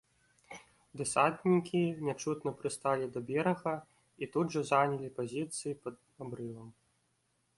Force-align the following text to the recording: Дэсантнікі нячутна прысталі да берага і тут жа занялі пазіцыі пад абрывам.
Дэсантнікі 1.01 1.81
нячутна 2.07 2.53
прысталі 2.61 3.05
да 3.17 3.23
берага 3.29 3.73
і 4.25 4.31
тут 4.35 4.47
жа 4.55 4.61
занялі 4.71 5.09
пазіцыі 5.19 5.77
пад 5.87 5.95
абрывам. 6.25 6.67